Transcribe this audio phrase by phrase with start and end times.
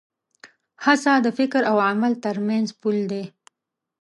[0.85, 3.23] هڅه د فکر او عمل تر منځ پُل دی.